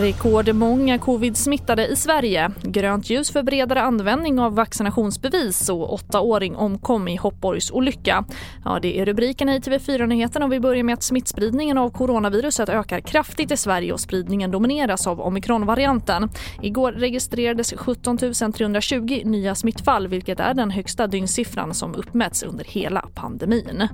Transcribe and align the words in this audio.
Rekordmånga 0.00 0.98
covid-smittade 0.98 1.86
i 1.86 1.96
Sverige. 1.96 2.50
Grönt 2.62 3.10
ljus 3.10 3.30
för 3.30 3.42
bredare 3.42 3.82
användning 3.82 4.40
av 4.40 4.54
vaccinationsbevis 4.54 5.68
och 5.68 5.94
åttaåring 5.94 6.56
omkom 6.56 7.08
i 7.08 7.16
Hoppborgs 7.16 7.70
olycka. 7.70 8.24
Ja, 8.64 8.78
det 8.82 9.00
är 9.00 9.06
rubrikerna 9.06 9.56
i 9.56 9.58
TV4-nyheterna 9.58 10.44
och 10.44 10.52
vi 10.52 10.60
börjar 10.60 10.82
med 10.82 10.92
att 10.92 11.02
smittspridningen 11.02 11.78
av 11.78 11.90
coronaviruset 11.90 12.68
ökar 12.68 13.00
kraftigt 13.00 13.50
i 13.50 13.56
Sverige 13.56 13.92
och 13.92 14.00
spridningen 14.00 14.50
domineras 14.50 15.06
av 15.06 15.20
omikronvarianten. 15.20 16.30
Igår 16.62 16.92
registrerades 16.92 17.74
17 17.76 18.18
320 18.52 19.22
nya 19.24 19.54
smittfall 19.54 20.08
vilket 20.08 20.40
är 20.40 20.54
den 20.54 20.70
högsta 20.70 21.06
dygnssiffran 21.06 21.74
som 21.74 21.94
uppmätts 21.94 22.42
under 22.42 22.64
hela 22.64 23.08
pandemin. 23.14 23.88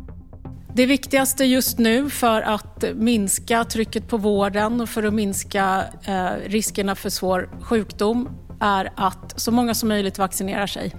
Det 0.76 0.86
viktigaste 0.86 1.44
just 1.44 1.78
nu 1.78 2.10
för 2.10 2.42
att 2.42 2.84
minska 2.94 3.64
trycket 3.64 4.08
på 4.08 4.16
vården 4.16 4.80
och 4.80 4.88
för 4.88 5.02
att 5.02 5.14
minska 5.14 5.84
eh, 6.04 6.30
riskerna 6.46 6.94
för 6.94 7.10
svår 7.10 7.48
sjukdom 7.60 8.28
är 8.60 8.92
att 8.96 9.40
så 9.40 9.50
många 9.50 9.74
som 9.74 9.88
möjligt 9.88 10.18
vaccinerar 10.18 10.66
sig. 10.66 10.96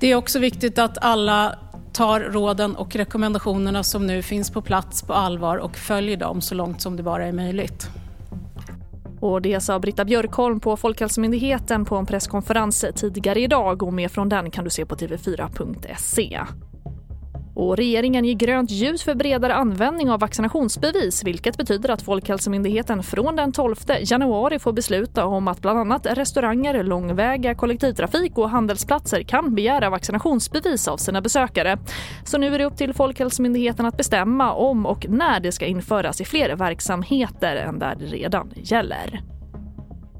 Det 0.00 0.06
är 0.06 0.14
också 0.14 0.38
viktigt 0.38 0.78
att 0.78 0.98
alla 0.98 1.58
tar 1.92 2.20
råden 2.20 2.76
och 2.76 2.96
rekommendationerna 2.96 3.82
som 3.82 4.06
nu 4.06 4.22
finns 4.22 4.50
på 4.50 4.62
plats 4.62 5.02
på 5.02 5.12
allvar 5.12 5.56
och 5.56 5.76
följer 5.76 6.16
dem 6.16 6.40
så 6.40 6.54
långt 6.54 6.82
som 6.82 6.96
det 6.96 7.02
bara 7.02 7.26
är 7.26 7.32
möjligt. 7.32 7.88
Och 9.20 9.42
det 9.42 9.60
sa 9.60 9.78
Britta 9.78 10.04
Björkholm 10.04 10.60
på 10.60 10.76
Folkhälsomyndigheten 10.76 11.84
på 11.84 11.96
en 11.96 12.06
presskonferens 12.06 12.84
tidigare 12.94 13.40
idag 13.40 13.82
och 13.82 13.92
mer 13.92 14.08
från 14.08 14.28
den 14.28 14.50
kan 14.50 14.64
du 14.64 14.70
se 14.70 14.86
på 14.86 14.94
tv4.se. 14.94 16.40
Och 17.54 17.76
regeringen 17.76 18.24
ger 18.24 18.34
grönt 18.34 18.70
ljus 18.70 19.02
för 19.02 19.14
bredare 19.14 19.54
användning 19.54 20.10
av 20.10 20.20
vaccinationsbevis 20.20 21.24
vilket 21.24 21.56
betyder 21.56 21.88
att 21.88 22.02
Folkhälsomyndigheten 22.02 23.02
från 23.02 23.36
den 23.36 23.52
12 23.52 23.76
januari 24.00 24.58
får 24.58 24.72
besluta 24.72 25.24
om 25.24 25.48
att 25.48 25.60
bland 25.60 25.78
annat 25.78 26.06
restauranger, 26.06 26.82
långväga 26.82 27.54
kollektivtrafik 27.54 28.38
och 28.38 28.50
handelsplatser 28.50 29.22
kan 29.22 29.54
begära 29.54 29.90
vaccinationsbevis 29.90 30.88
av 30.88 30.96
sina 30.96 31.20
besökare. 31.20 31.78
Så 32.24 32.38
nu 32.38 32.54
är 32.54 32.58
det 32.58 32.64
upp 32.64 32.76
till 32.76 32.94
Folkhälsomyndigheten 32.94 33.86
att 33.86 33.96
bestämma 33.96 34.52
om 34.52 34.86
och 34.86 35.06
när 35.08 35.40
det 35.40 35.52
ska 35.52 35.66
införas 35.66 36.20
i 36.20 36.24
fler 36.24 36.56
verksamheter 36.56 37.56
än 37.56 37.78
där 37.78 37.94
det 37.94 38.06
redan 38.06 38.52
gäller. 38.56 39.31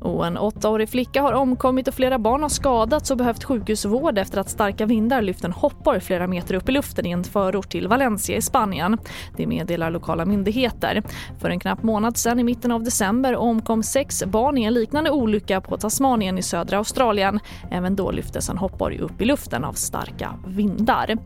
Och 0.02 0.26
en 0.26 0.38
åttaårig 0.38 0.88
flicka 0.88 1.22
har 1.22 1.32
omkommit 1.32 1.88
och 1.88 1.94
flera 1.94 2.18
barn 2.18 2.42
har 2.42 2.48
skadats 2.48 3.10
och 3.10 3.16
behövt 3.16 3.44
sjukhusvård 3.44 4.18
efter 4.18 4.40
att 4.40 4.50
starka 4.50 4.86
vindar 4.86 5.22
lyft 5.22 5.44
en 5.44 5.52
hoppborg 5.52 6.00
flera 6.00 6.26
meter 6.26 6.54
upp 6.54 6.68
i 6.68 6.72
luften 6.72 7.06
i 7.06 7.10
en 7.10 7.24
förort 7.24 7.68
till 7.68 7.88
Valencia 7.88 8.36
i 8.36 8.42
Spanien. 8.42 8.98
Det 9.36 9.46
meddelar 9.46 9.90
lokala 9.90 10.24
myndigheter. 10.24 11.02
För 11.40 11.50
en 11.50 11.60
knapp 11.60 11.82
månad 11.82 12.16
sedan 12.16 12.38
i 12.38 12.44
mitten 12.44 12.72
av 12.72 12.82
december 12.82 13.36
omkom 13.36 13.82
sex 13.82 14.24
barn 14.24 14.58
i 14.58 14.64
en 14.64 14.74
liknande 14.74 15.10
olycka 15.10 15.60
på 15.60 15.76
Tasmanien 15.76 16.38
i 16.38 16.42
södra 16.42 16.78
Australien. 16.78 17.40
Även 17.70 17.96
då 17.96 18.10
lyftes 18.10 18.48
en 18.48 18.58
hoppborg 18.58 18.98
upp 18.98 19.20
i 19.20 19.24
luften 19.24 19.64
av 19.64 19.72
starka 19.72 20.34
vindar. 20.46 21.16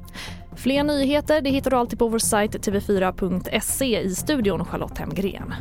Fler 0.57 0.83
nyheter 0.83 1.41
det 1.41 1.51
hittar 1.51 1.71
du 1.71 1.77
alltid 1.77 1.99
på 1.99 2.09
vår 2.09 2.19
sajt 2.19 2.67
tv4.se 2.67 4.01
i 4.01 4.15
studion 4.15 4.65
Charlotte 4.65 4.99
Hemgren. 4.99 5.55